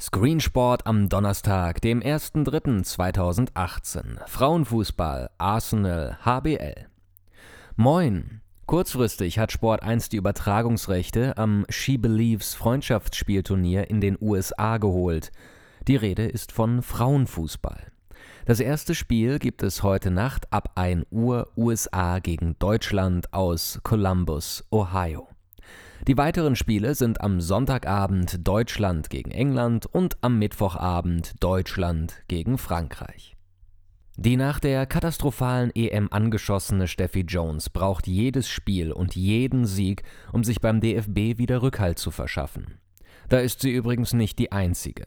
Screensport 0.00 0.86
am 0.86 1.08
Donnerstag, 1.08 1.80
dem 1.80 2.00
1.3.2018. 2.00 4.24
Frauenfußball, 4.28 5.28
Arsenal, 5.38 6.16
HBL. 6.24 6.86
Moin! 7.74 8.40
Kurzfristig 8.66 9.40
hat 9.40 9.50
Sport 9.50 9.82
1 9.82 10.08
die 10.08 10.18
Übertragungsrechte 10.18 11.36
am 11.36 11.66
She 11.68 11.98
Believes 11.98 12.54
Freundschaftsspielturnier 12.54 13.90
in 13.90 14.00
den 14.00 14.16
USA 14.20 14.76
geholt. 14.76 15.32
Die 15.88 15.96
Rede 15.96 16.26
ist 16.26 16.52
von 16.52 16.82
Frauenfußball. 16.82 17.90
Das 18.44 18.60
erste 18.60 18.94
Spiel 18.94 19.40
gibt 19.40 19.64
es 19.64 19.82
heute 19.82 20.12
Nacht 20.12 20.52
ab 20.52 20.70
1 20.76 21.06
Uhr 21.10 21.48
USA 21.56 22.20
gegen 22.20 22.56
Deutschland 22.60 23.32
aus 23.32 23.80
Columbus, 23.82 24.64
Ohio. 24.70 25.26
Die 26.06 26.16
weiteren 26.16 26.56
Spiele 26.56 26.94
sind 26.94 27.20
am 27.20 27.40
Sonntagabend 27.40 28.46
Deutschland 28.46 29.10
gegen 29.10 29.30
England 29.30 29.86
und 29.86 30.16
am 30.20 30.38
Mittwochabend 30.38 31.34
Deutschland 31.40 32.22
gegen 32.28 32.56
Frankreich. 32.56 33.36
Die 34.16 34.36
nach 34.36 34.58
der 34.58 34.86
katastrophalen 34.86 35.70
EM 35.74 36.08
angeschossene 36.10 36.88
Steffi 36.88 37.20
Jones 37.20 37.70
braucht 37.70 38.06
jedes 38.06 38.48
Spiel 38.48 38.92
und 38.92 39.16
jeden 39.16 39.64
Sieg, 39.64 40.02
um 40.32 40.44
sich 40.44 40.60
beim 40.60 40.80
DFB 40.80 41.38
wieder 41.38 41.62
Rückhalt 41.62 41.98
zu 41.98 42.10
verschaffen. 42.10 42.78
Da 43.28 43.38
ist 43.38 43.60
sie 43.60 43.70
übrigens 43.70 44.14
nicht 44.14 44.38
die 44.38 44.50
einzige. 44.50 45.04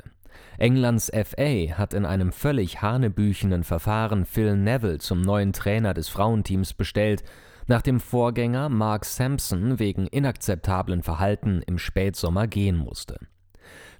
Englands 0.57 1.11
FA 1.11 1.77
hat 1.77 1.93
in 1.93 2.05
einem 2.05 2.31
völlig 2.31 2.81
hanebüchenen 2.81 3.63
Verfahren 3.63 4.25
Phil 4.25 4.55
Neville 4.55 4.99
zum 4.99 5.21
neuen 5.21 5.53
Trainer 5.53 5.93
des 5.93 6.07
Frauenteams 6.07 6.73
bestellt 6.73 7.23
nachdem 7.71 8.01
Vorgänger 8.01 8.67
Mark 8.67 9.05
Sampson 9.05 9.79
wegen 9.79 10.05
inakzeptablen 10.05 11.03
Verhalten 11.03 11.61
im 11.65 11.77
Spätsommer 11.77 12.45
gehen 12.45 12.75
musste. 12.75 13.17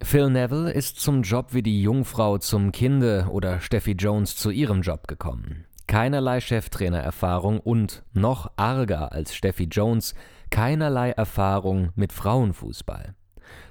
Phil 0.03 0.29
Neville 0.29 0.73
ist 0.73 0.99
zum 0.99 1.21
Job 1.21 1.53
wie 1.53 1.63
die 1.63 1.81
Jungfrau 1.81 2.37
zum 2.37 2.73
Kinde 2.73 3.27
oder 3.31 3.61
Steffi 3.61 3.91
Jones 3.93 4.35
zu 4.35 4.49
ihrem 4.49 4.81
Job 4.81 5.07
gekommen. 5.07 5.63
Keinerlei 5.87 6.41
Cheftrainererfahrung 6.41 7.61
und, 7.61 8.03
noch 8.11 8.51
arger 8.57 9.13
als 9.13 9.33
Steffi 9.33 9.69
Jones, 9.71 10.15
keinerlei 10.49 11.11
Erfahrung 11.11 11.91
mit 11.95 12.11
Frauenfußball. 12.11 13.15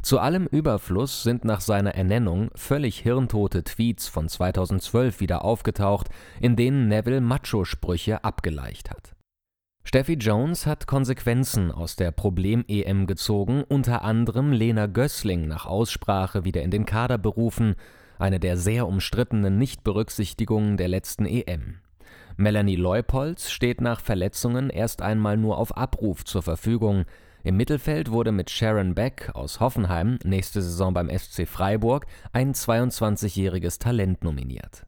Zu 0.01 0.19
allem 0.19 0.47
Überfluss 0.47 1.23
sind 1.23 1.45
nach 1.45 1.61
seiner 1.61 1.95
Ernennung 1.95 2.51
völlig 2.55 3.01
hirntote 3.01 3.65
Tweets 3.65 4.09
von 4.09 4.31
2012 4.31 5.21
wieder 5.21 5.45
aufgetaucht, 5.45 6.09
in 6.41 6.57
denen 6.57 6.89
Neville 6.89 7.21
Macho-Sprüche 7.21 8.25
abgeleicht 8.25 8.91
hat. 8.91 9.15
Steffi 9.91 10.13
Jones 10.13 10.67
hat 10.67 10.87
Konsequenzen 10.87 11.73
aus 11.73 11.97
der 11.97 12.13
Problem-EM 12.13 13.09
gezogen, 13.09 13.65
unter 13.67 14.03
anderem 14.03 14.53
Lena 14.53 14.87
Gößling 14.87 15.49
nach 15.49 15.67
Aussprache 15.67 16.45
wieder 16.45 16.63
in 16.63 16.71
den 16.71 16.87
Kader 16.87 17.19
berufen, 17.19 17.75
eine 18.17 18.39
der 18.39 18.57
sehr 18.57 18.87
umstrittenen 18.87 19.59
Nichtberücksichtigungen 19.59 20.77
der 20.77 20.87
letzten 20.87 21.27
EM. 21.27 21.81
Melanie 22.37 22.77
Leupolz 22.77 23.51
steht 23.51 23.81
nach 23.81 24.01
Verletzungen 24.01 24.71
erst 24.71 25.03
einmal 25.03 25.37
nur 25.37 25.59
auf 25.59 25.77
Abruf 25.77 26.25
zur 26.25 26.43
Verfügung. 26.43 27.05
Im 27.43 27.57
Mittelfeld 27.57 28.13
wurde 28.13 28.31
mit 28.31 28.49
Sharon 28.49 28.95
Beck 28.95 29.33
aus 29.35 29.59
Hoffenheim 29.59 30.21
nächste 30.23 30.63
Saison 30.63 30.95
beim 30.95 31.11
SC 31.11 31.49
Freiburg 31.49 32.07
ein 32.33 32.55
22-jähriges 32.55 33.81
Talent 33.81 34.23
nominiert 34.23 34.87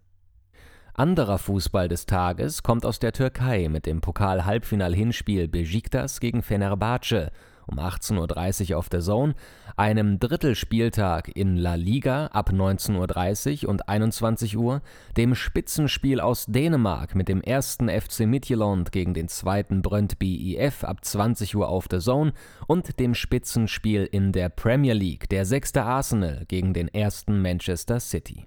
anderer 0.95 1.39
Fußball 1.39 1.89
des 1.89 2.07
Tages 2.07 2.63
kommt 2.63 2.85
aus 2.85 2.99
der 2.99 3.13
Türkei 3.13 3.69
mit 3.69 3.87
dem 3.87 4.01
Pokal-Halbfinal-Hinspiel 4.01 5.49
Besiktas 5.49 6.21
gegen 6.21 6.43
Fenerbahce 6.43 7.31
um 7.67 7.79
18.30 7.79 8.73
Uhr 8.73 8.79
auf 8.79 8.89
der 8.89 9.01
Zone, 9.01 9.35
einem 9.77 10.19
Drittelspieltag 10.19 11.35
in 11.35 11.57
La 11.57 11.75
Liga 11.75 12.27
ab 12.27 12.51
19.30 12.51 13.65
Uhr 13.65 13.71
und 13.71 13.89
21 13.89 14.57
Uhr, 14.57 14.83
dem 15.17 15.35
Spitzenspiel 15.35 16.21
aus 16.21 16.47
Dänemark 16.47 17.15
mit 17.15 17.29
dem 17.29 17.41
ersten 17.41 17.89
FC 17.89 18.21
Midtjylland 18.21 18.93
gegen 18.93 19.15
den 19.15 19.29
zweiten 19.29 19.83
Brøndby 19.83 20.57
IF 20.57 20.85
ab 20.85 21.05
20 21.05 21.57
Uhr 21.57 21.69
auf 21.69 21.89
der 21.89 22.01
Zone 22.01 22.33
und 22.67 22.99
dem 22.99 23.15
Spitzenspiel 23.15 24.09
in 24.11 24.33
der 24.33 24.49
Premier 24.49 24.95
League, 24.95 25.29
der 25.29 25.45
sechste 25.45 25.83
Arsenal 25.83 26.45
gegen 26.49 26.75
den 26.75 26.89
ersten 26.89 27.41
Manchester 27.41 28.01
City. 28.01 28.47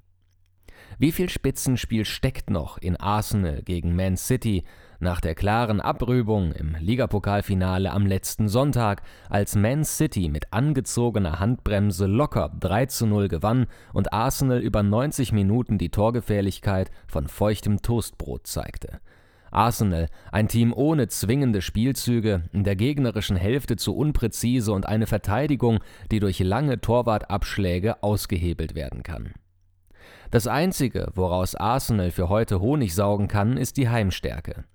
Wie 0.98 1.12
viel 1.12 1.30
Spitzenspiel 1.30 2.06
steckt 2.06 2.50
noch 2.50 2.78
in 2.78 2.96
Arsenal 2.96 3.62
gegen 3.64 3.96
Man 3.96 4.18
City 4.18 4.64
nach 5.00 5.20
der 5.20 5.36
klaren 5.36 5.82
Abrübung 5.82 6.52
im 6.52 6.76
Ligapokalfinale 6.80 7.92
am 7.92 8.06
letzten 8.06 8.48
Sonntag, 8.48 9.02
als 9.30 9.56
Man 9.56 9.84
City 9.84 10.30
mit 10.30 10.54
angezogener 10.54 11.40
Handbremse 11.40 12.06
locker 12.06 12.52
3 12.60 12.86
zu 12.86 13.06
0 13.06 13.28
gewann 13.28 13.68
und 13.94 14.14
Arsenal 14.14 14.60
über 14.60 14.84
90 14.84 15.32
Minuten 15.32 15.78
die 15.78 15.90
Torgefährlichkeit 15.90 16.92
von 17.08 17.28
feuchtem 17.28 17.82
Toastbrot 17.82 18.48
zeigte. 18.48 19.00
Arsenal, 19.52 20.08
ein 20.32 20.48
Team 20.48 20.74
ohne 20.74 21.08
zwingende 21.08 21.62
Spielzüge, 21.62 22.44
in 22.52 22.64
der 22.64 22.76
gegnerischen 22.76 23.38
Hälfte 23.38 23.78
zu 23.78 23.96
unpräzise 23.96 24.74
und 24.74 24.86
eine 24.86 25.08
Verteidigung, 25.08 25.80
die 26.12 26.20
durch 26.20 26.40
lange 26.40 26.82
Torwartabschläge 26.82 28.04
ausgehebelt 28.04 28.76
werden 28.76 29.04
kann. 29.04 29.34
Das 30.36 30.48
Einzige, 30.48 31.14
woraus 31.16 31.56
Arsenal 31.56 32.12
für 32.12 32.28
heute 32.28 32.60
Honig 32.60 32.94
saugen 32.94 33.30
kann, 33.30 33.56
ist 33.56 33.78
die 33.78 33.88
Heimstärke. 33.88 34.66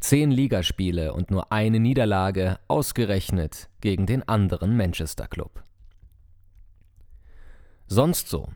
Zehn 0.00 0.32
Ligaspiele 0.32 1.14
und 1.14 1.30
nur 1.30 1.52
eine 1.52 1.78
Niederlage, 1.78 2.58
ausgerechnet 2.66 3.68
gegen 3.80 4.06
den 4.06 4.28
anderen 4.28 4.76
Manchester 4.76 5.28
Club. 5.28 5.62
Sonst 7.86 8.28
so. 8.28 8.48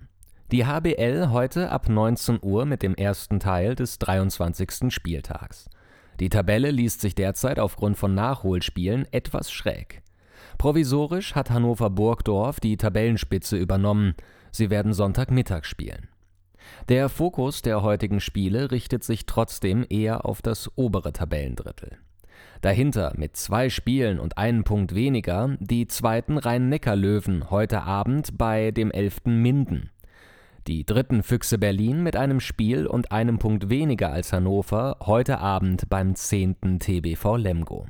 Die 0.51 0.67
HBL 0.67 1.29
heute 1.31 1.71
ab 1.71 1.89
19 1.89 2.41
Uhr 2.43 2.67
mit 2.67 2.83
dem 2.83 2.97
ersten 2.97 3.39
Teil 3.39 3.77
des 3.77 4.01
23. 4.01 4.93
Spieltags. 4.93 5.71
Die 6.19 6.29
Tabelle 6.29 6.73
liest 6.73 7.01
sich 7.03 7.15
derzeit 7.15 7.61
aufgrund 7.61 7.97
von 7.97 8.17
Nachholspielen 8.17 9.07
etwas 9.13 9.53
schräg. 9.53 10.03
Provisorisch 10.59 11.37
hat 11.37 11.53
Hannover 11.53 11.89
Burgdorf 11.89 12.59
die 12.59 12.77
Tabellenspitze 12.77 13.57
übernommen. 13.57 14.17
Sie 14.51 14.71
werden 14.71 14.93
Sonntagmittag 14.93 15.65
spielen. 15.65 16.09
Der 16.89 17.09
Fokus 17.09 17.63
der 17.63 17.83
heutigen 17.83 18.21
Spiele 18.21 18.71
richtet 18.71 19.05
sich 19.05 19.27
trotzdem 19.27 19.85
eher 19.89 20.25
auf 20.25 20.43
das 20.43 20.71
obere 20.77 21.13
Tabellendrittel. 21.13 21.99
Dahinter 22.61 23.13
mit 23.17 23.37
zwei 23.37 23.69
Spielen 23.69 24.19
und 24.19 24.37
einem 24.37 24.65
Punkt 24.65 24.95
weniger 24.95 25.57
die 25.61 25.87
zweiten 25.87 26.39
Rhein-Neckar-Löwen 26.39 27.51
heute 27.51 27.83
Abend 27.83 28.37
bei 28.37 28.71
dem 28.71 28.91
elften 28.91 29.41
Minden. 29.43 29.91
Die 30.67 30.85
dritten 30.85 31.23
Füchse 31.23 31.57
Berlin 31.57 32.03
mit 32.03 32.17
einem 32.17 32.41
Spiel 32.41 32.87
und 32.87 33.13
einem 33.13 33.39
Punkt 33.39 33.71
weniger 33.71 34.13
als 34.13 34.33
Hannover 34.33 34.97
heute 35.01 35.39
Abend 35.39 35.89
beim 35.89 36.15
zehnten 36.15 36.79
TBV 36.79 37.37
Lemgo. 37.37 37.87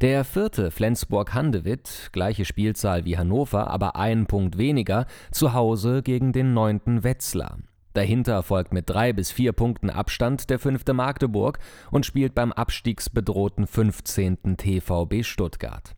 Der 0.00 0.24
vierte 0.24 0.70
Flensburg-Handewitt, 0.70 2.10
gleiche 2.12 2.44
Spielzahl 2.44 3.04
wie 3.04 3.16
Hannover, 3.16 3.68
aber 3.68 3.96
einen 3.96 4.26
Punkt 4.26 4.58
weniger, 4.58 5.06
zu 5.30 5.52
Hause 5.52 6.02
gegen 6.02 6.32
den 6.32 6.52
neunten 6.52 7.04
Wetzlar. 7.04 7.58
Dahinter 7.94 8.42
folgt 8.42 8.74
mit 8.74 8.90
drei 8.90 9.12
bis 9.12 9.30
vier 9.30 9.52
Punkten 9.52 9.88
Abstand 9.88 10.50
der 10.50 10.58
fünfte 10.58 10.92
Magdeburg 10.92 11.60
und 11.92 12.04
spielt 12.04 12.34
beim 12.34 12.52
abstiegsbedrohten 12.52 13.68
15. 13.68 14.56
TVB 14.56 15.24
Stuttgart. 15.24 15.94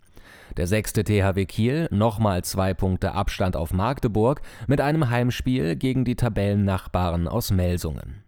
Der 0.59 0.67
sechste 0.67 1.05
THW 1.05 1.47
Kiel 1.47 1.89
nochmal 1.91 2.45
zwei 2.45 2.75
Punkte 2.75 3.13
Abstand 3.13 3.57
auf 3.57 3.73
Magdeburg 3.73 4.43
mit 4.67 4.81
einem 4.81 5.09
Heimspiel 5.09 5.75
gegen 5.75 6.05
die 6.05 6.17
Tabellennachbarn 6.17 7.29
aus 7.29 7.51
Melsungen. 7.51 8.23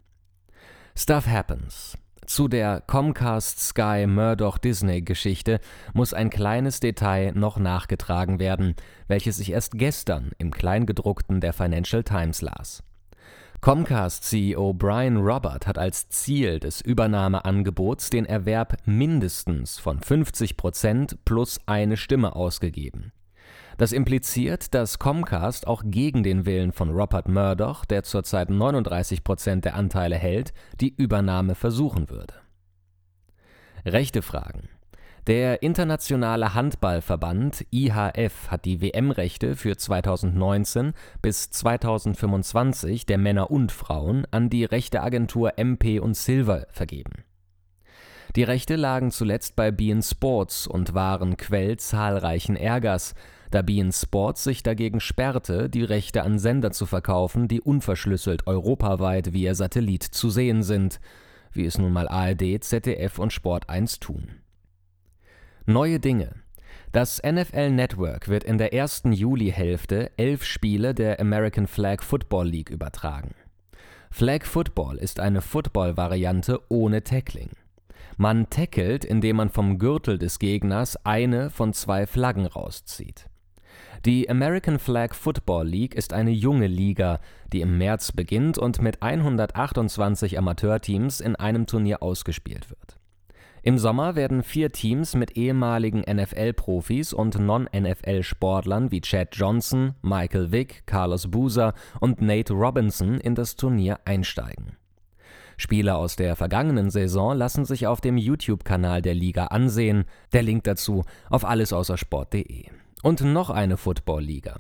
Stuff 0.97 1.27
Happens. 1.27 1.99
Zu 2.25 2.49
der 2.49 2.83
Comcast 2.87 3.61
Sky 3.61 4.07
Murdoch 4.07 4.59
Disney 4.59 5.03
Geschichte 5.03 5.61
muss 5.95 6.13
ein 6.13 6.29
kleines 6.31 6.81
Detail 6.81 7.33
noch 7.35 7.59
nachgetragen 7.59 8.39
werden, 8.39 8.77
welches 9.07 9.39
ich 9.41 9.53
erst 9.53 9.73
gestern 9.79 10.33
im 10.39 10.51
Kleingedruckten 10.51 11.41
der 11.41 11.53
Financial 11.53 12.03
Times 12.03 12.43
las. 12.43 12.83
Comcast-CEO 13.61 14.73
Brian 14.73 15.17
Robert 15.17 15.67
hat 15.67 15.79
als 15.79 16.09
Ziel 16.11 16.61
des 16.61 16.81
Übernahmeangebots 16.81 18.09
den 18.09 18.25
Erwerb 18.25 18.77
mindestens 18.87 19.81
von 19.81 19.99
50 19.99 20.57
Prozent 20.57 21.25
plus 21.25 21.59
eine 21.67 21.97
Stimme 21.97 22.37
ausgegeben. 22.37 23.13
Das 23.77 23.91
impliziert, 23.91 24.75
dass 24.75 25.01
Comcast 25.01 25.67
auch 25.67 25.83
gegen 25.85 26.23
den 26.23 26.47
Willen 26.47 26.73
von 26.73 26.91
Robert 26.91 27.29
Murdoch, 27.29 27.85
der 27.85 28.05
zurzeit 28.05 28.49
39 28.49 29.25
Prozent 29.25 29.65
der 29.65 29.75
Anteile 29.75 30.17
hält, 30.17 30.53
die 30.81 30.95
Übernahme 30.95 31.57
versuchen 31.57 32.11
würde. 32.11 32.35
Rechte 33.85 34.23
Fragen 34.23 34.69
der 35.29 35.63
Internationale 35.63 36.55
Handballverband 36.55 37.67
IHF 37.71 38.49
hat 38.49 38.65
die 38.65 38.81
WM-Rechte 38.81 39.57
für 39.57 39.77
2019 39.77 40.95
bis 41.21 41.51
2025 41.51 43.05
der 43.05 43.19
Männer 43.19 43.51
und 43.51 43.71
Frauen 43.71 44.27
an 44.31 44.49
die 44.49 44.65
Rechteagentur 44.65 45.59
MP 45.59 46.01
und 46.01 46.17
Silver 46.17 46.67
vergeben. 46.71 47.25
Die 48.37 48.43
Rechte 48.43 48.77
lagen 48.77 49.11
zuletzt 49.11 49.55
bei 49.55 49.71
Bein 49.71 50.03
Sports 50.03 50.67
und 50.67 50.95
waren 50.95 51.37
Quell 51.37 51.77
zahlreichen 51.77 52.57
Ärgers, 52.57 53.15
da 53.51 53.61
beIN 53.61 53.93
Sports 53.93 54.45
sich 54.45 54.63
dagegen 54.63 55.01
sperrte, 55.01 55.69
die 55.69 55.85
Rechte 55.85 56.23
an 56.23 56.39
Sender 56.39 56.71
zu 56.71 56.87
verkaufen, 56.87 57.49
die 57.49 57.61
unverschlüsselt 57.61 58.47
europaweit 58.47 59.35
via 59.35 59.55
Satellit 59.55 60.05
zu 60.05 60.31
sehen 60.31 60.63
sind, 60.63 61.01
wie 61.53 61.67
es 61.67 61.77
nun 61.77 61.93
mal 61.93 62.09
ARD, 62.09 62.65
ZDF 62.65 63.19
und 63.19 63.35
Sport 63.35 63.69
1 63.69 64.01
tun. 64.01 64.41
Neue 65.71 66.01
Dinge 66.01 66.31
das 66.93 67.21
NFL 67.23 67.69
Network 67.73 68.29
wird 68.29 68.43
in 68.43 68.57
der 68.57 68.73
ersten 68.73 69.13
Julihälfte 69.13 70.11
elf 70.17 70.43
Spiele 70.43 70.95
der 70.95 71.21
American 71.21 71.67
Flag 71.67 72.03
Football 72.03 72.49
League 72.49 72.71
übertragen. 72.71 73.35
Flag 74.11 74.47
Football 74.47 74.97
ist 74.97 75.21
eine 75.21 75.43
Football-Variante 75.43 76.63
ohne 76.71 77.05
Tackling. 77.05 77.51
Man 78.17 78.49
tackelt, 78.49 79.05
indem 79.05 79.37
man 79.37 79.51
vom 79.51 79.79
Gürtel 79.79 80.17
des 80.17 80.39
Gegners 80.39 80.97
eine 81.05 81.51
von 81.51 81.75
zwei 81.75 82.07
Flaggen 82.07 82.47
rauszieht. 82.47 83.27
Die 84.07 84.31
American 84.31 84.79
Flag 84.79 85.13
Football 85.13 85.69
League 85.69 85.95
ist 85.95 86.15
eine 86.15 86.31
junge 86.31 86.67
Liga, 86.67 87.21
die 87.53 87.61
im 87.61 87.77
März 87.77 88.13
beginnt 88.13 88.57
und 88.57 88.81
mit 88.81 89.03
128 89.03 90.39
Amateurteams 90.39 91.21
in 91.21 91.37
einem 91.37 91.67
Turnier 91.67 92.03
ausgespielt 92.03 92.71
wird. 92.71 92.98
Im 93.63 93.79
Sommer 93.79 94.15
werden 94.15 94.43
vier 94.43 94.71
Teams 94.71 95.15
mit 95.15 95.37
ehemaligen 95.37 96.01
NFL-Profis 96.01 97.13
und 97.13 97.39
Non-NFL-Sportlern 97.39 98.91
wie 98.91 99.01
Chad 99.01 99.29
Johnson, 99.33 99.95
Michael 100.03 100.53
Vick, 100.53 100.87
Carlos 100.87 101.31
Boozer 101.31 101.75
und 102.01 102.21
Nate 102.23 102.53
Robinson 102.53 103.19
in 103.19 103.35
das 103.35 103.57
Turnier 103.57 103.99
einsteigen. 104.05 104.77
Spiele 105.57 105.97
aus 105.97 106.15
der 106.15 106.37
vergangenen 106.37 106.91
Saison 106.91 107.37
lassen 107.37 107.65
sich 107.65 107.89
auf 107.89 108.01
dem 108.01 108.17
YouTube-Kanal 108.17 109.03
der 109.03 109.15
Liga 109.15 109.47
ansehen. 109.47 110.05
Der 110.33 110.43
Link 110.43 110.63
dazu 110.65 111.05
auf 111.31 111.45
allesaußersport.de. 111.45 112.67
Und 113.03 113.21
noch 113.21 113.51
eine 113.51 113.77
Football-Liga. 113.77 114.57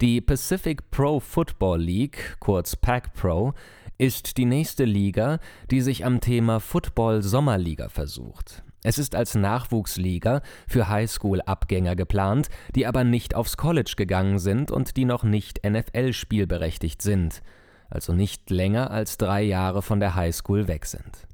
Die 0.00 0.20
Pacific 0.20 0.90
Pro 0.90 1.20
Football 1.20 1.80
League, 1.80 2.36
kurz 2.38 2.76
PAC 2.76 3.12
Pro, 3.14 3.52
ist 3.98 4.36
die 4.36 4.44
nächste 4.44 4.84
Liga, 4.84 5.38
die 5.70 5.80
sich 5.80 6.04
am 6.04 6.20
Thema 6.20 6.60
Football 6.60 7.22
Sommerliga 7.22 7.88
versucht. 7.88 8.62
Es 8.84 8.98
ist 8.98 9.14
als 9.14 9.34
Nachwuchsliga 9.34 10.42
für 10.66 10.88
Highschool-Abgänger 10.88 11.94
geplant, 11.94 12.48
die 12.74 12.86
aber 12.86 13.04
nicht 13.04 13.34
aufs 13.34 13.56
College 13.56 13.94
gegangen 13.96 14.38
sind 14.38 14.70
und 14.70 14.96
die 14.96 15.04
noch 15.04 15.22
nicht 15.22 15.60
NFL-spielberechtigt 15.64 17.00
sind, 17.00 17.42
also 17.90 18.12
nicht 18.12 18.50
länger 18.50 18.90
als 18.90 19.18
drei 19.18 19.42
Jahre 19.42 19.82
von 19.82 20.00
der 20.00 20.16
Highschool 20.16 20.66
weg 20.66 20.86
sind. 20.86 21.28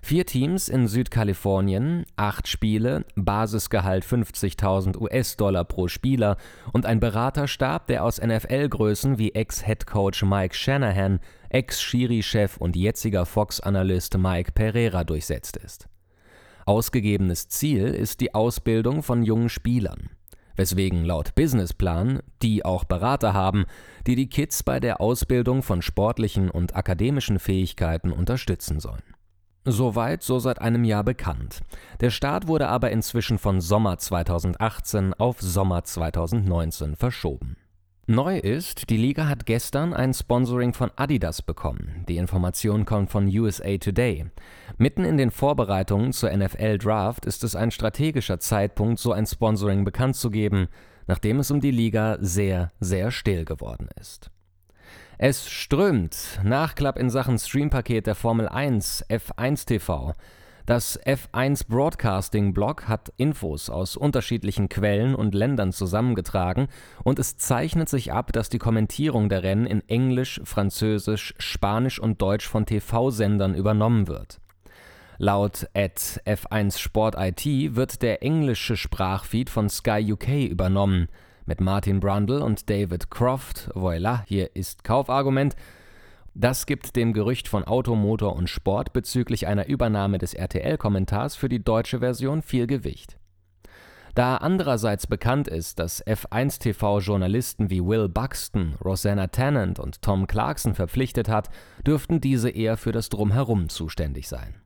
Vier 0.00 0.26
Teams 0.26 0.68
in 0.68 0.86
Südkalifornien, 0.86 2.06
acht 2.16 2.48
Spiele, 2.48 3.04
Basisgehalt 3.16 4.04
50.000 4.04 4.96
US-Dollar 4.96 5.64
pro 5.64 5.88
Spieler 5.88 6.36
und 6.72 6.86
ein 6.86 7.00
Beraterstab, 7.00 7.88
der 7.88 8.04
aus 8.04 8.20
NFL-Größen 8.20 9.18
wie 9.18 9.34
Ex-Headcoach 9.34 10.22
Mike 10.22 10.54
Shanahan, 10.54 11.20
Ex-Schiri-Chef 11.50 12.56
und 12.58 12.76
jetziger 12.76 13.26
Fox-Analyst 13.26 14.16
Mike 14.18 14.52
Pereira 14.52 15.04
durchsetzt 15.04 15.56
ist. 15.56 15.88
Ausgegebenes 16.64 17.48
Ziel 17.48 17.86
ist 17.86 18.20
die 18.20 18.34
Ausbildung 18.34 19.02
von 19.02 19.22
jungen 19.22 19.48
Spielern, 19.48 20.10
weswegen 20.54 21.04
laut 21.04 21.34
Businessplan 21.34 22.20
die 22.42 22.64
auch 22.64 22.84
Berater 22.84 23.32
haben, 23.32 23.64
die 24.06 24.14
die 24.14 24.28
Kids 24.28 24.62
bei 24.62 24.78
der 24.78 25.00
Ausbildung 25.00 25.62
von 25.62 25.82
sportlichen 25.82 26.50
und 26.50 26.76
akademischen 26.76 27.38
Fähigkeiten 27.38 28.12
unterstützen 28.12 28.80
sollen. 28.80 29.02
Soweit 29.70 30.22
so 30.22 30.38
seit 30.38 30.62
einem 30.62 30.82
Jahr 30.82 31.04
bekannt. 31.04 31.60
Der 32.00 32.08
Start 32.08 32.46
wurde 32.46 32.68
aber 32.68 32.90
inzwischen 32.90 33.38
von 33.38 33.60
Sommer 33.60 33.98
2018 33.98 35.12
auf 35.12 35.42
Sommer 35.42 35.84
2019 35.84 36.96
verschoben. 36.96 37.56
Neu 38.06 38.38
ist, 38.38 38.88
die 38.88 38.96
Liga 38.96 39.28
hat 39.28 39.44
gestern 39.44 39.92
ein 39.92 40.14
Sponsoring 40.14 40.72
von 40.72 40.90
Adidas 40.96 41.42
bekommen. 41.42 42.06
Die 42.08 42.16
Information 42.16 42.86
kommt 42.86 43.10
von 43.10 43.28
USA 43.28 43.76
Today. 43.76 44.24
Mitten 44.78 45.04
in 45.04 45.18
den 45.18 45.30
Vorbereitungen 45.30 46.14
zur 46.14 46.34
NFL 46.34 46.78
Draft 46.78 47.26
ist 47.26 47.44
es 47.44 47.54
ein 47.54 47.70
strategischer 47.70 48.40
Zeitpunkt, 48.40 48.98
so 48.98 49.12
ein 49.12 49.26
Sponsoring 49.26 49.84
bekannt 49.84 50.16
zu 50.16 50.30
geben, 50.30 50.68
nachdem 51.06 51.40
es 51.40 51.50
um 51.50 51.60
die 51.60 51.70
Liga 51.70 52.16
sehr, 52.22 52.72
sehr 52.80 53.10
still 53.10 53.44
geworden 53.44 53.90
ist. 54.00 54.30
Es 55.20 55.50
strömt. 55.50 56.38
Nachklapp 56.44 56.96
in 56.96 57.10
Sachen 57.10 57.40
Streampaket 57.40 58.06
der 58.06 58.14
Formel 58.14 58.48
1, 58.48 59.04
F1 59.10 59.66
TV. 59.66 60.14
Das 60.64 61.00
F1 61.00 61.66
Broadcasting 61.66 62.54
Blog 62.54 62.86
hat 62.86 63.12
Infos 63.16 63.68
aus 63.68 63.96
unterschiedlichen 63.96 64.68
Quellen 64.68 65.16
und 65.16 65.34
Ländern 65.34 65.72
zusammengetragen 65.72 66.68
und 67.02 67.18
es 67.18 67.36
zeichnet 67.36 67.88
sich 67.88 68.12
ab, 68.12 68.32
dass 68.32 68.48
die 68.48 68.60
Kommentierung 68.60 69.28
der 69.28 69.42
Rennen 69.42 69.66
in 69.66 69.82
Englisch, 69.88 70.40
Französisch, 70.44 71.34
Spanisch 71.38 71.98
und 71.98 72.22
Deutsch 72.22 72.46
von 72.46 72.64
TV-Sendern 72.64 73.56
übernommen 73.56 74.06
wird. 74.06 74.38
Laut 75.16 75.66
at 75.74 76.22
F1 76.26 76.78
Sport 76.78 77.16
IT 77.18 77.74
wird 77.74 78.02
der 78.02 78.22
englische 78.22 78.76
Sprachfeed 78.76 79.50
von 79.50 79.68
Sky 79.68 80.12
UK 80.12 80.48
übernommen. 80.48 81.08
Mit 81.48 81.62
Martin 81.62 81.98
Brundle 81.98 82.44
und 82.44 82.68
David 82.68 83.10
Croft, 83.10 83.70
voila, 83.74 84.22
hier 84.26 84.54
ist 84.54 84.84
Kaufargument. 84.84 85.56
Das 86.34 86.66
gibt 86.66 86.94
dem 86.94 87.14
Gerücht 87.14 87.48
von 87.48 87.64
Auto, 87.64 87.94
Motor 87.94 88.36
und 88.36 88.50
Sport 88.50 88.92
bezüglich 88.92 89.46
einer 89.46 89.66
Übernahme 89.66 90.18
des 90.18 90.34
RTL-Kommentars 90.34 91.36
für 91.36 91.48
die 91.48 91.64
deutsche 91.64 92.00
Version 92.00 92.42
viel 92.42 92.66
Gewicht. 92.66 93.16
Da 94.14 94.36
andererseits 94.36 95.06
bekannt 95.06 95.48
ist, 95.48 95.78
dass 95.78 96.06
F1 96.06 96.60
TV 96.60 96.98
Journalisten 96.98 97.70
wie 97.70 97.82
Will 97.82 98.10
Buxton, 98.10 98.74
Rosanna 98.84 99.28
Tennant 99.28 99.78
und 99.78 100.02
Tom 100.02 100.26
Clarkson 100.26 100.74
verpflichtet 100.74 101.30
hat, 101.30 101.48
dürften 101.86 102.20
diese 102.20 102.50
eher 102.50 102.76
für 102.76 102.92
das 102.92 103.08
Drumherum 103.08 103.70
zuständig 103.70 104.28
sein. 104.28 104.60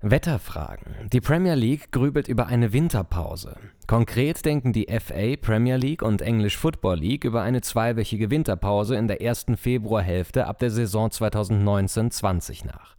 Wetterfragen. 0.00 1.08
Die 1.12 1.20
Premier 1.20 1.56
League 1.56 1.90
grübelt 1.90 2.28
über 2.28 2.46
eine 2.46 2.72
Winterpause. 2.72 3.56
Konkret 3.88 4.44
denken 4.44 4.72
die 4.72 4.86
FA, 4.86 5.34
Premier 5.40 5.76
League 5.76 6.02
und 6.02 6.22
English 6.22 6.56
Football 6.56 7.00
League 7.00 7.24
über 7.24 7.42
eine 7.42 7.62
zweiwöchige 7.62 8.30
Winterpause 8.30 8.94
in 8.94 9.08
der 9.08 9.20
ersten 9.20 9.56
Februarhälfte 9.56 10.46
ab 10.46 10.60
der 10.60 10.70
Saison 10.70 11.08
2019-20 11.08 12.64
nach. 12.64 12.94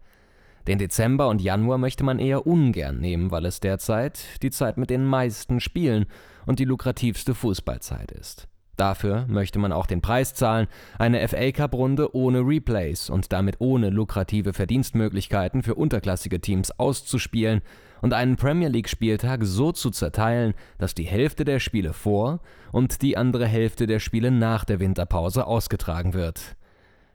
Den 0.67 0.77
Dezember 0.77 1.29
und 1.29 1.41
Januar 1.41 1.77
möchte 1.77 2.03
man 2.03 2.19
eher 2.19 2.45
ungern 2.45 2.99
nehmen, 2.99 3.31
weil 3.31 3.45
es 3.45 3.61
derzeit 3.61 4.19
die 4.41 4.51
Zeit 4.51 4.77
mit 4.77 4.89
den 4.89 5.05
meisten 5.05 5.61
Spielen 5.61 6.05
und 6.45 6.59
die 6.59 6.65
lukrativste 6.65 7.33
Fußballzeit 7.33 8.11
ist. 8.11 8.49
Dafür 8.79 9.25
möchte 9.27 9.59
man 9.59 9.73
auch 9.73 9.87
den 9.87 9.99
Preis 9.99 10.33
zahlen, 10.33 10.67
eine 10.97 11.27
FA 11.27 11.51
Cup-Runde 11.51 12.15
ohne 12.15 12.39
Replays 12.39 13.09
und 13.09 13.33
damit 13.33 13.57
ohne 13.59 13.89
lukrative 13.89 14.54
Verdienstmöglichkeiten 14.54 15.63
für 15.63 15.75
unterklassige 15.75 16.39
Teams 16.39 16.71
auszuspielen 16.80 17.59
und 18.01 18.13
einen 18.13 18.37
Premier 18.37 18.69
League-Spieltag 18.69 19.42
so 19.44 19.73
zu 19.73 19.89
zerteilen, 19.89 20.54
dass 20.77 20.95
die 20.95 21.04
Hälfte 21.04 21.44
der 21.44 21.59
Spiele 21.59 21.92
vor 21.92 22.39
und 22.71 23.01
die 23.01 23.18
andere 23.18 23.47
Hälfte 23.47 23.85
der 23.85 23.99
Spiele 23.99 24.31
nach 24.31 24.63
der 24.63 24.80
Winterpause 24.80 25.45
ausgetragen 25.45 26.13
wird. 26.13 26.56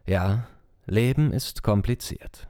Ja, 0.07 0.47
Leben 0.85 1.33
ist 1.33 1.63
kompliziert. 1.63 2.47